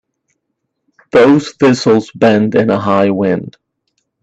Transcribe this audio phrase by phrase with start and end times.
[1.11, 3.57] Those thistles bend in a high wind.